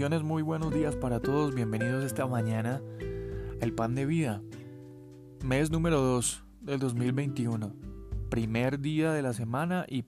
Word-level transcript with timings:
Muy 0.00 0.40
buenos 0.40 0.72
días 0.72 0.96
para 0.96 1.20
todos. 1.20 1.54
Bienvenidos 1.54 2.02
esta 2.02 2.26
mañana 2.26 2.80
al 3.60 3.72
Pan 3.74 3.94
de 3.94 4.06
Vida. 4.06 4.40
Mes 5.44 5.70
número 5.70 6.00
2 6.00 6.44
del 6.62 6.80
2021. 6.80 7.74
Primer 8.30 8.80
día 8.80 9.12
de 9.12 9.20
la 9.20 9.34
semana 9.34 9.84
y, 9.86 10.02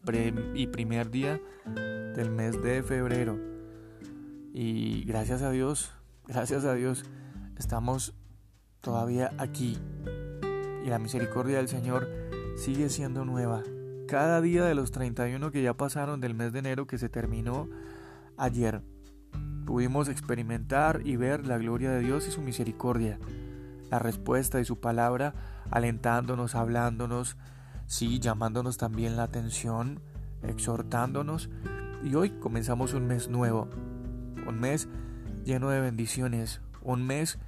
y 0.55 0.67
primer 0.69 1.11
día 1.11 1.39
del 2.17 2.31
mes 2.31 2.63
de 2.63 2.83
febrero. 2.83 3.39
Y 4.55 5.05
gracias 5.05 5.43
a 5.43 5.51
Dios, 5.51 5.93
gracias 6.27 6.65
a 6.65 6.73
Dios, 6.73 7.05
estamos 7.59 8.15
todavía 8.81 9.33
aquí. 9.37 9.77
Y 10.83 10.89
la 10.89 10.99
misericordia 10.99 11.59
del 11.59 11.69
Señor 11.69 12.09
sigue 12.57 12.89
siendo 12.89 13.27
nueva. 13.27 13.63
Cada 14.09 14.41
día 14.41 14.65
de 14.65 14.75
los 14.75 14.93
31 14.93 15.51
que 15.51 15.63
ya 15.63 15.75
pasaron 15.75 16.23
del 16.23 16.33
mes 16.33 16.55
de 16.55 16.61
enero 16.61 16.87
que 16.87 16.97
se 16.97 17.11
terminó 17.11 17.69
ayer 18.39 18.83
Pudimos 19.65 20.09
experimentar 20.09 21.01
y 21.05 21.17
ver 21.17 21.47
la 21.47 21.59
gloria 21.59 21.91
de 21.91 22.01
Dios 22.01 22.29
y 22.29 22.31
su 22.31 22.43
misericordia, 22.43 23.19
la 23.91 23.99
respuesta 23.99 24.59
de 24.59 24.65
su 24.65 24.79
palabra, 24.79 25.35
alentándonos, 25.71 26.55
hablándonos, 26.55 27.37
sí, 27.87 28.19
llamándonos 28.19 28.77
también 28.77 29.17
la 29.17 29.25
atención, 29.25 30.01
exhortándonos. 30.43 31.49
Y 32.03 32.15
hoy 32.15 32.31
comenzamos 32.31 32.93
un 32.93 33.07
mes 33.07 33.29
nuevo, 33.29 33.69
un 34.47 34.61
mes 34.61 34.89
lleno 35.45 35.71
de 35.71 35.81
bendiciones, 35.81 36.61
un 36.83 37.07
mes 37.07 37.39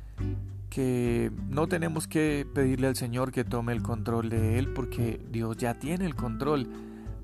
que 0.70 1.30
no 1.48 1.68
tenemos 1.68 2.08
que 2.08 2.46
pedirle 2.54 2.86
al 2.86 2.96
Señor 2.96 3.32
que 3.32 3.44
tome 3.44 3.72
el 3.72 3.82
control 3.82 4.28
de 4.28 4.58
él 4.58 4.72
porque 4.72 5.24
Dios 5.30 5.56
ya 5.56 5.74
tiene 5.74 6.06
el 6.06 6.14
control 6.14 6.68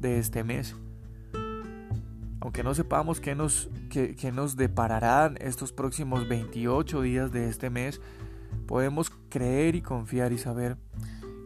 de 0.01 0.19
este 0.19 0.45
mes 0.45 0.77
aunque 2.43 2.65
no 2.65 2.75
sepamos 2.75 3.21
qué 3.21 3.37
nos, 3.37 3.71
nos 4.33 4.57
depararán 4.57 5.39
estos 5.41 5.73
próximos 5.73 6.29
28 6.29 7.01
días 7.03 7.31
de 7.31 7.49
este 7.49 7.71
mes, 7.71 8.01
podemos 8.67 9.13
creer 9.29 9.77
y 9.77 9.81
confiar 9.81 10.33
y 10.33 10.39
saber 10.39 10.77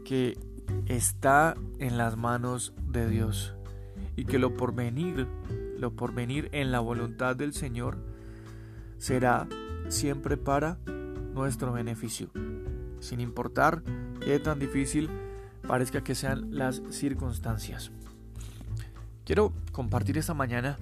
que 0.06 0.38
está 0.86 1.54
en 1.80 1.98
las 1.98 2.16
manos 2.16 2.72
de 2.88 3.10
Dios 3.10 3.54
y 4.16 4.24
que 4.24 4.38
lo 4.38 4.56
por 4.56 4.74
venir, 4.74 5.28
lo 5.76 5.94
por 5.94 6.14
venir 6.14 6.48
en 6.52 6.72
la 6.72 6.80
voluntad 6.80 7.36
del 7.36 7.52
Señor 7.52 7.98
será 8.96 9.46
siempre 9.88 10.38
para 10.38 10.78
nuestro 11.34 11.74
beneficio, 11.74 12.30
sin 13.00 13.20
importar 13.20 13.82
qué 14.24 14.38
tan 14.38 14.58
difícil 14.58 15.10
parezca 15.68 16.02
que 16.02 16.14
sean 16.14 16.56
las 16.56 16.80
circunstancias. 16.88 17.92
Quiero 19.26 19.52
compartir 19.72 20.18
esta 20.18 20.34
mañana 20.34 20.78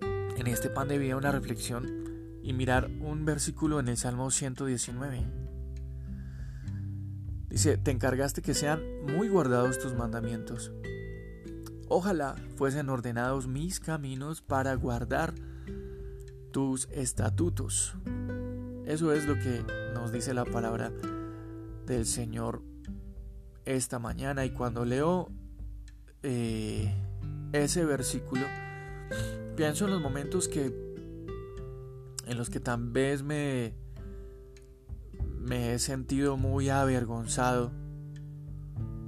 en 0.00 0.46
este 0.46 0.70
pan 0.70 0.88
de 0.88 0.96
vida 0.96 1.18
una 1.18 1.32
reflexión 1.32 2.40
y 2.42 2.54
mirar 2.54 2.90
un 3.02 3.26
versículo 3.26 3.78
en 3.78 3.88
el 3.88 3.98
Salmo 3.98 4.30
119. 4.30 5.22
Dice, 7.50 7.76
te 7.76 7.90
encargaste 7.90 8.40
que 8.40 8.54
sean 8.54 8.80
muy 9.04 9.28
guardados 9.28 9.78
tus 9.78 9.92
mandamientos. 9.92 10.72
Ojalá 11.88 12.36
fuesen 12.56 12.88
ordenados 12.88 13.46
mis 13.46 13.80
caminos 13.80 14.40
para 14.40 14.74
guardar 14.74 15.34
tus 16.52 16.88
estatutos. 16.90 17.96
Eso 18.86 19.12
es 19.12 19.26
lo 19.26 19.34
que 19.34 19.62
nos 19.92 20.10
dice 20.10 20.32
la 20.32 20.46
palabra 20.46 20.90
del 21.84 22.06
Señor 22.06 22.62
esta 23.66 23.98
mañana. 23.98 24.46
Y 24.46 24.52
cuando 24.52 24.86
leo 24.86 25.28
eh, 26.22 26.94
ese 27.52 27.84
versículo, 27.84 28.46
pienso 29.56 29.86
en 29.86 29.92
los 29.92 30.00
momentos 30.00 30.48
que 30.48 30.66
en 32.26 32.36
los 32.36 32.50
que 32.50 32.60
tal 32.60 32.88
vez 32.90 33.22
me 33.22 33.74
me 35.40 35.74
he 35.74 35.78
sentido 35.78 36.36
muy 36.36 36.70
avergonzado 36.70 37.70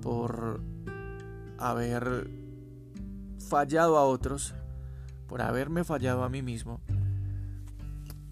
por 0.03 0.61
haber 1.59 2.31
fallado 3.49 3.99
a 3.99 4.05
otros, 4.05 4.55
por 5.27 5.43
haberme 5.43 5.83
fallado 5.83 6.23
a 6.23 6.29
mí 6.29 6.43
mismo 6.43 6.81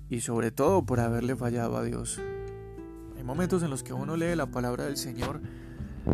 y 0.09 0.21
sobre 0.21 0.53
todo 0.53 0.85
por 0.85 1.01
haberle 1.01 1.35
fallado 1.35 1.77
a 1.77 1.83
Dios. 1.83 2.21
Hay 3.17 3.25
momentos 3.25 3.63
en 3.63 3.71
los 3.71 3.83
que 3.83 3.93
uno 3.93 4.17
lee 4.17 4.37
la 4.37 4.47
palabra 4.47 4.85
del 4.85 4.97
Señor, 4.97 5.41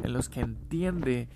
en 0.02 0.12
los 0.12 0.28
que 0.30 0.40
entiende 0.40 1.28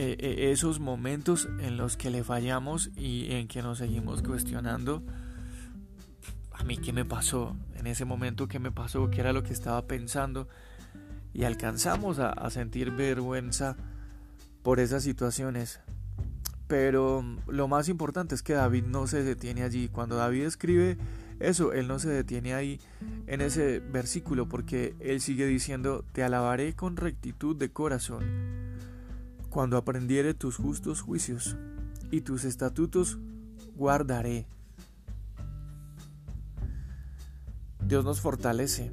eh, 0.00 0.16
eh, 0.20 0.52
esos 0.52 0.78
momentos 0.78 1.48
en 1.58 1.76
los 1.76 1.96
que 1.96 2.10
le 2.10 2.22
fallamos 2.22 2.90
y 2.96 3.32
en 3.32 3.48
que 3.48 3.62
nos 3.62 3.78
seguimos 3.78 4.22
cuestionando, 4.22 5.02
a 6.52 6.62
mí 6.62 6.76
qué 6.76 6.92
me 6.92 7.04
pasó, 7.04 7.56
en 7.74 7.88
ese 7.88 8.04
momento 8.04 8.46
qué 8.46 8.60
me 8.60 8.70
pasó, 8.70 9.10
qué 9.10 9.20
era 9.20 9.32
lo 9.32 9.42
que 9.42 9.52
estaba 9.52 9.88
pensando, 9.88 10.46
y 11.34 11.42
alcanzamos 11.42 12.20
a, 12.20 12.48
sentir 12.50 12.92
vergüenza 12.92 13.76
por 14.62 14.78
esas 14.78 15.02
situaciones. 15.02 15.80
Pero 16.68 17.24
lo 17.48 17.66
más 17.66 17.88
importante 17.88 18.36
es 18.36 18.42
que 18.42 18.52
David 18.52 18.84
no 18.84 19.08
se 19.08 19.24
detiene 19.24 19.64
allí. 19.64 19.88
Cuando 19.88 20.14
David 20.14 20.44
escribe 20.44 20.96
eso, 21.40 21.72
él 21.72 21.88
no 21.88 21.98
se 21.98 22.08
detiene 22.08 22.54
ahí 22.54 22.80
en 23.26 23.40
ese 23.40 23.80
versículo 23.80 24.48
porque 24.48 24.94
él 25.00 25.20
sigue 25.20 25.46
diciendo, 25.46 26.04
te 26.12 26.22
alabaré 26.22 26.74
con 26.74 26.96
rectitud 26.96 27.56
de 27.56 27.70
corazón 27.70 28.77
cuando 29.50 29.76
aprendiere 29.76 30.34
tus 30.34 30.56
justos 30.56 31.00
juicios 31.00 31.56
y 32.10 32.20
tus 32.22 32.44
estatutos 32.44 33.18
guardaré. 33.74 34.46
Dios 37.86 38.04
nos 38.04 38.20
fortalece 38.20 38.92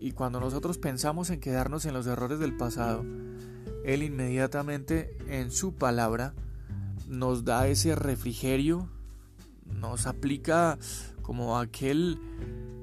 y 0.00 0.12
cuando 0.12 0.40
nosotros 0.40 0.78
pensamos 0.78 1.30
en 1.30 1.40
quedarnos 1.40 1.84
en 1.84 1.94
los 1.94 2.06
errores 2.06 2.38
del 2.38 2.56
pasado, 2.56 3.04
Él 3.84 4.02
inmediatamente 4.02 5.16
en 5.28 5.50
su 5.50 5.74
palabra 5.74 6.34
nos 7.06 7.44
da 7.44 7.66
ese 7.68 7.94
refrigerio, 7.94 8.88
nos 9.66 10.06
aplica 10.06 10.78
como 11.22 11.58
aquel 11.58 12.18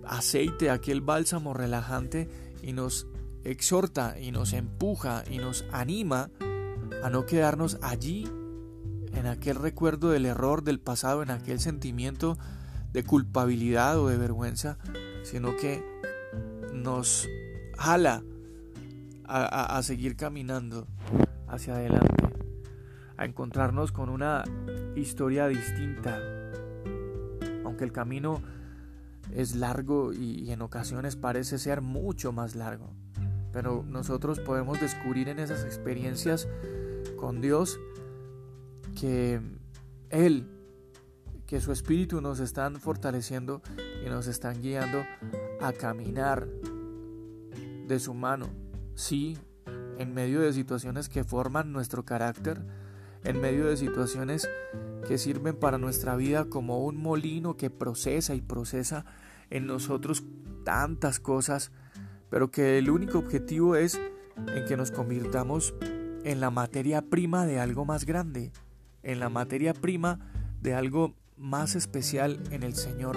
aceite, 0.06 0.70
aquel 0.70 1.02
bálsamo 1.02 1.54
relajante 1.54 2.30
y 2.62 2.74
nos 2.74 3.08
exhorta 3.44 4.20
y 4.20 4.32
nos 4.32 4.54
empuja 4.54 5.24
y 5.30 5.38
nos 5.38 5.66
anima 5.72 6.30
a 7.04 7.10
no 7.10 7.26
quedarnos 7.26 7.78
allí, 7.82 8.28
en 9.14 9.28
aquel 9.28 9.56
recuerdo 9.56 10.12
del 10.12 10.26
error 10.26 10.64
del 10.64 10.80
pasado, 10.80 11.24
en 11.24 11.32
aquel 11.32 11.60
sentimiento 11.60 12.38
de 12.92 13.04
culpabilidad 13.04 14.00
o 14.00 14.08
de 14.08 14.18
vergüenza, 14.18 14.78
sino 15.24 15.56
que 15.56 15.84
nos 16.74 17.28
jala 17.78 18.24
a, 19.28 19.82
seguir 19.84 20.16
caminando 20.16 20.88
hacia 21.48 21.76
adelante, 21.76 22.30
a 23.18 23.26
encontrarnos 23.26 23.92
con 23.92 24.10
una 24.10 24.44
historia 24.96 25.48
distinta, 25.48 26.20
aunque 27.64 27.84
el 27.84 27.92
camino 27.92 28.42
es 29.34 29.56
largo 29.56 30.14
y 30.14 30.52
en 30.52 30.62
ocasiones 30.62 31.16
parece 31.16 31.58
ser 31.58 31.82
mucho 31.82 32.32
más 32.32 32.56
largo. 32.56 32.94
Pero 33.56 33.86
nosotros 33.88 34.42
podemos 34.42 34.82
descubrir 34.82 35.30
en 35.30 35.40
esas 35.40 35.64
experiencias 35.64 36.46
con 37.16 37.40
Dios, 37.40 37.80
que 39.00 39.40
Él, 40.10 40.46
que 41.46 41.62
su 41.62 41.72
Espíritu 41.72 42.20
nos 42.20 42.42
están 42.42 42.82
fortaleciendo 42.82 43.62
y 44.06 44.10
nos 44.10 44.28
están 44.28 44.62
guiando 44.62 45.06
a 45.62 45.72
caminar 45.72 46.50
de 47.88 47.98
su 47.98 48.14
mano. 48.14 48.50
Sí, 48.94 49.38
en 50.00 50.14
medio 50.14 50.42
de 50.42 50.52
situaciones 50.52 51.08
que 51.08 51.24
forman 51.24 51.72
nuestro 51.72 52.04
carácter, 52.04 52.62
en 53.24 53.40
medio 53.40 53.68
de 53.68 53.78
situaciones 53.78 54.50
que 55.08 55.18
sirven 55.18 55.56
para 55.56 55.78
nuestra 55.78 56.18
vida 56.18 56.50
como 56.50 56.84
un 56.84 56.98
molino 56.98 57.56
que 57.56 57.70
procesa 57.70 58.36
y 58.36 58.42
procesa 58.42 59.06
en 59.50 59.66
nosotros 59.66 60.26
tantas 60.66 61.22
cosas, 61.22 61.72
pero 62.36 62.52
que 62.52 62.78
el 62.78 62.90
único 62.90 63.18
objetivo 63.18 63.78
es 63.78 63.98
en 64.54 64.66
que 64.66 64.76
nos 64.76 64.92
convirtamos 64.92 65.74
en 66.26 66.42
la 66.42 66.50
materia 66.50 67.02
prima 67.02 67.46
de 67.46 67.62
algo 67.62 67.86
más 67.86 68.06
grande, 68.06 68.52
en 69.04 69.22
la 69.22 69.30
materia 69.30 69.74
prima 69.74 70.20
de 70.62 70.74
algo 70.74 71.16
más 71.38 71.76
especial 71.76 72.44
en 72.52 72.64
el 72.64 72.76
Señor. 72.76 73.16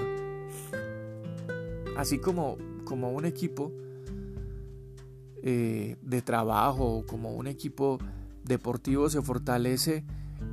Así 1.96 2.20
como, 2.20 2.58
como 2.84 3.10
un 3.10 3.24
equipo 3.24 3.72
eh, 5.42 5.96
de 6.00 6.22
trabajo, 6.22 7.04
como 7.04 7.34
un 7.34 7.48
equipo 7.48 7.98
deportivo 8.44 9.10
se 9.10 9.20
fortalece 9.20 10.04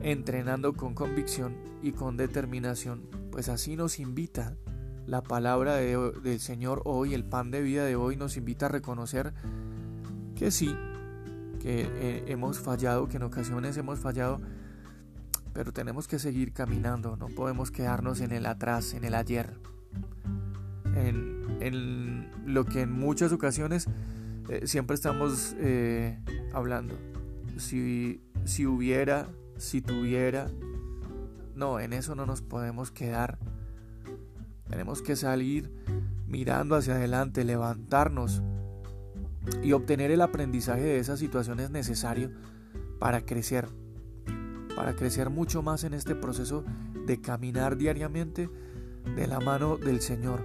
entrenando 0.01 0.73
con 0.73 0.95
convicción 0.95 1.55
y 1.83 1.91
con 1.91 2.17
determinación, 2.17 3.03
pues 3.31 3.47
así 3.47 3.75
nos 3.75 3.99
invita 3.99 4.57
la 5.07 5.21
palabra 5.21 5.75
del 5.75 6.39
Señor 6.39 6.81
hoy, 6.85 7.13
el 7.13 7.23
pan 7.23 7.51
de 7.51 7.61
vida 7.61 7.85
de 7.85 7.95
hoy 7.95 8.15
nos 8.15 8.37
invita 8.37 8.65
a 8.65 8.69
reconocer 8.69 9.33
que 10.35 10.51
sí, 10.51 10.75
que 11.59 11.81
eh, 11.81 12.23
hemos 12.27 12.59
fallado, 12.59 13.07
que 13.07 13.17
en 13.17 13.23
ocasiones 13.23 13.77
hemos 13.77 13.99
fallado, 13.99 14.41
pero 15.53 15.71
tenemos 15.71 16.07
que 16.07 16.19
seguir 16.19 16.53
caminando, 16.53 17.17
no 17.17 17.27
podemos 17.27 17.71
quedarnos 17.71 18.19
en 18.19 18.31
el 18.31 18.45
atrás, 18.45 18.93
en 18.93 19.03
el 19.03 19.13
ayer, 19.13 19.59
en, 20.95 22.29
lo 22.45 22.65
que 22.65 22.81
en 22.81 22.91
muchas 22.91 23.31
ocasiones 23.31 23.87
eh, 24.49 24.67
siempre 24.67 24.95
estamos 24.95 25.55
eh, 25.59 26.19
hablando. 26.53 26.95
Si, 27.57 28.21
si 28.43 28.65
hubiera, 28.65 29.27
si 29.57 29.81
tuviera, 29.81 30.47
no, 31.55 31.79
en 31.79 31.93
eso 31.93 32.15
no 32.15 32.25
nos 32.25 32.41
podemos 32.41 32.91
quedar. 32.91 33.39
Tenemos 34.69 35.01
que 35.01 35.15
salir 35.15 35.71
mirando 36.27 36.75
hacia 36.75 36.95
adelante, 36.95 37.43
levantarnos 37.43 38.41
y 39.63 39.73
obtener 39.73 40.11
el 40.11 40.21
aprendizaje 40.21 40.83
de 40.83 40.99
esas 40.99 41.19
situaciones 41.19 41.69
necesario 41.69 42.31
para 42.99 43.25
crecer, 43.25 43.67
para 44.75 44.95
crecer 44.95 45.29
mucho 45.29 45.61
más 45.61 45.83
en 45.83 45.93
este 45.93 46.15
proceso 46.15 46.65
de 47.05 47.21
caminar 47.21 47.77
diariamente 47.77 48.49
de 49.15 49.27
la 49.27 49.39
mano 49.39 49.77
del 49.77 50.01
Señor. 50.01 50.43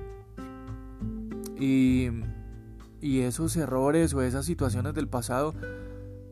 Y, 1.59 2.09
y 3.01 3.21
esos 3.21 3.57
errores 3.57 4.15
o 4.15 4.23
esas 4.23 4.45
situaciones 4.47 4.95
del 4.95 5.09
pasado 5.09 5.55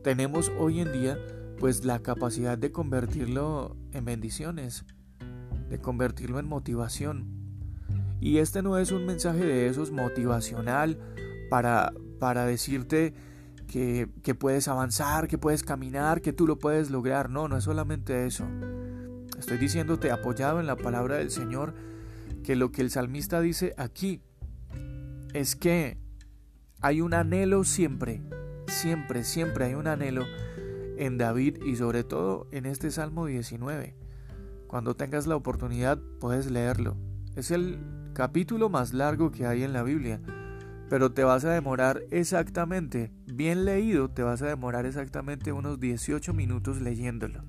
tenemos 0.03 0.51
hoy 0.59 0.79
en 0.79 0.91
día 0.91 1.17
pues 1.59 1.83
la 1.83 1.99
capacidad 1.99 2.57
de 2.57 2.71
convertirlo 2.71 3.75
en 3.91 4.05
bendiciones, 4.05 4.85
de 5.69 5.79
convertirlo 5.79 6.39
en 6.39 6.47
motivación. 6.47 7.38
Y 8.19 8.37
este 8.37 8.61
no 8.61 8.77
es 8.77 8.91
un 8.91 9.05
mensaje 9.05 9.45
de 9.45 9.67
esos 9.67 9.91
motivacional 9.91 10.99
para, 11.49 11.93
para 12.19 12.45
decirte 12.45 13.13
que, 13.67 14.09
que, 14.23 14.35
puedes 14.35 14.67
avanzar, 14.67 15.27
que 15.27 15.37
puedes 15.37 15.63
caminar, 15.63 16.21
que 16.21 16.33
tú 16.33 16.47
lo 16.47 16.59
puedes 16.59 16.89
lograr. 16.89 17.29
No, 17.29 17.47
no 17.47 17.57
es 17.57 17.63
solamente 17.63 18.25
eso. 18.25 18.45
Estoy 19.37 19.57
diciéndote, 19.57 20.11
apoyado 20.11 20.59
en 20.59 20.67
la 20.67 20.75
palabra 20.75 21.15
del 21.15 21.31
Señor, 21.31 21.73
que 22.43 22.55
lo 22.55 22.71
que 22.71 22.81
el 22.81 22.91
salmista 22.91 23.39
dice 23.41 23.73
aquí 23.77 24.21
es 25.33 25.55
que 25.55 25.97
hay 26.81 27.01
un 27.01 27.13
anhelo 27.13 27.63
siempre, 27.63 28.21
siempre, 28.67 29.23
siempre 29.23 29.65
hay 29.65 29.75
un 29.75 29.87
anhelo 29.87 30.25
en 30.97 31.17
David 31.17 31.63
y 31.63 31.75
sobre 31.75 32.03
todo 32.03 32.47
en 32.51 32.65
este 32.65 32.91
Salmo 32.91 33.25
19. 33.25 33.95
Cuando 34.67 34.95
tengas 34.95 35.27
la 35.27 35.35
oportunidad 35.35 35.99
puedes 36.19 36.51
leerlo. 36.51 36.97
Es 37.35 37.51
el 37.51 37.79
capítulo 38.19 38.67
más 38.67 38.93
largo 38.93 39.31
que 39.31 39.45
hay 39.45 39.63
en 39.63 39.71
la 39.71 39.81
Biblia, 39.81 40.19
pero 40.89 41.13
te 41.13 41.23
vas 41.23 41.45
a 41.45 41.51
demorar 41.51 42.01
exactamente, 42.11 43.13
bien 43.27 43.63
leído, 43.63 44.09
te 44.09 44.23
vas 44.23 44.41
a 44.41 44.47
demorar 44.47 44.85
exactamente 44.85 45.53
unos 45.53 45.79
18 45.79 46.33
minutos 46.33 46.81
leyéndolo. 46.81 47.45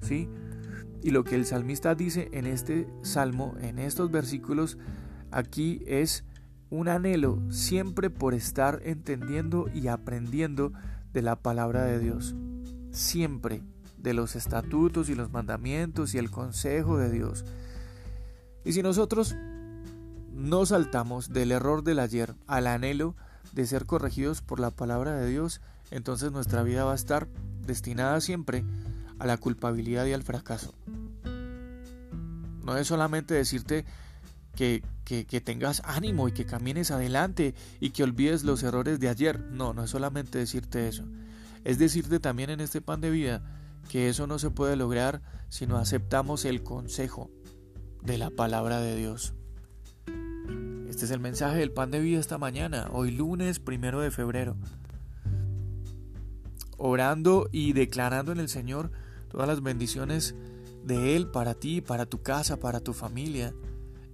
¿Sí? 0.00 0.28
Y 1.04 1.10
lo 1.12 1.22
que 1.22 1.36
el 1.36 1.46
salmista 1.46 1.94
dice 1.94 2.30
en 2.32 2.48
este 2.48 2.88
salmo, 3.02 3.54
en 3.60 3.78
estos 3.78 4.10
versículos, 4.10 4.76
aquí 5.30 5.84
es 5.86 6.24
un 6.68 6.88
anhelo 6.88 7.40
siempre 7.52 8.10
por 8.10 8.34
estar 8.34 8.80
entendiendo 8.82 9.70
y 9.72 9.86
aprendiendo 9.86 10.72
de 11.12 11.22
la 11.22 11.36
palabra 11.36 11.84
de 11.84 12.00
Dios, 12.00 12.34
siempre 12.90 13.62
de 13.98 14.14
los 14.14 14.34
estatutos 14.34 15.08
y 15.08 15.14
los 15.14 15.30
mandamientos 15.30 16.12
y 16.12 16.18
el 16.18 16.32
consejo 16.32 16.98
de 16.98 17.12
Dios. 17.12 17.44
Y 18.64 18.72
si 18.72 18.82
nosotros 18.82 19.36
no 20.32 20.66
saltamos 20.66 21.32
del 21.32 21.52
error 21.52 21.84
del 21.84 21.98
ayer 21.98 22.34
al 22.46 22.66
anhelo 22.66 23.14
de 23.52 23.66
ser 23.66 23.86
corregidos 23.86 24.42
por 24.42 24.58
la 24.58 24.70
palabra 24.70 25.14
de 25.14 25.28
Dios, 25.28 25.60
entonces 25.90 26.32
nuestra 26.32 26.62
vida 26.62 26.84
va 26.84 26.92
a 26.92 26.96
estar 26.96 27.28
destinada 27.66 28.20
siempre 28.20 28.64
a 29.18 29.26
la 29.26 29.36
culpabilidad 29.36 30.06
y 30.06 30.12
al 30.12 30.22
fracaso. 30.22 30.74
No 32.64 32.76
es 32.78 32.86
solamente 32.86 33.34
decirte 33.34 33.84
que, 34.56 34.82
que, 35.04 35.40
tengas 35.40 35.82
ánimo 35.84 36.28
y 36.28 36.32
que 36.32 36.46
camines 36.46 36.90
adelante 36.90 37.54
y 37.78 37.90
que 37.90 38.02
olvides 38.02 38.42
los 38.44 38.62
errores 38.62 38.98
de 38.98 39.10
ayer. 39.10 39.40
No, 39.50 39.74
no 39.74 39.84
es 39.84 39.90
solamente 39.90 40.38
decirte 40.38 40.88
eso. 40.88 41.04
Es 41.64 41.78
decirte 41.78 42.20
también 42.20 42.50
en 42.50 42.60
este 42.60 42.80
pan 42.80 43.02
de 43.02 43.10
vida 43.10 43.42
que 43.90 44.08
eso 44.08 44.26
no 44.26 44.38
se 44.38 44.50
puede 44.50 44.76
lograr 44.76 45.20
si 45.50 45.66
no 45.66 45.76
aceptamos 45.76 46.46
el 46.46 46.62
consejo 46.62 47.30
de 48.04 48.18
la 48.18 48.30
palabra 48.30 48.80
de 48.80 48.96
Dios. 48.96 49.34
Este 50.88 51.06
es 51.06 51.10
el 51.10 51.20
mensaje 51.20 51.58
del 51.58 51.72
pan 51.72 51.90
de 51.90 52.00
vida 52.00 52.20
esta 52.20 52.38
mañana, 52.38 52.88
hoy 52.92 53.10
lunes 53.10 53.58
primero 53.58 54.00
de 54.00 54.10
febrero. 54.10 54.56
Orando 56.76 57.48
y 57.50 57.72
declarando 57.72 58.30
en 58.32 58.40
el 58.40 58.48
Señor 58.48 58.90
todas 59.28 59.48
las 59.48 59.62
bendiciones 59.62 60.34
de 60.84 61.16
Él 61.16 61.28
para 61.28 61.54
ti, 61.54 61.80
para 61.80 62.04
tu 62.04 62.22
casa, 62.22 62.58
para 62.58 62.80
tu 62.80 62.92
familia 62.92 63.54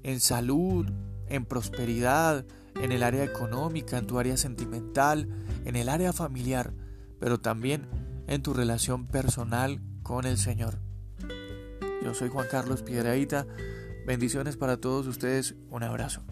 en 0.05 0.21
salud, 0.21 0.87
en 1.27 1.45
prosperidad, 1.45 2.47
en 2.77 2.93
el 2.93 3.03
área 3.03 3.25
económica, 3.25 3.99
en 3.99 4.07
tu 4.07 4.19
área 4.19 4.37
sentimental, 4.37 5.29
en 5.65 5.75
el 5.75 5.89
área 5.89 6.13
familiar, 6.13 6.73
pero 7.19 7.41
también 7.41 7.89
en 8.29 8.43
tu 8.43 8.55
relación 8.55 9.07
personal 9.07 9.81
con 10.03 10.27
el 10.27 10.39
Señor. 10.39 10.79
Yo 12.03 12.15
soy 12.15 12.31
Juan 12.31 12.47
Carlos 12.51 12.83
Piedraíta. 12.83 13.47
Bendiciones 14.07 14.57
para 14.57 14.79
todos 14.79 15.07
ustedes. 15.07 15.55
Un 15.71 15.83
abrazo. 15.83 16.23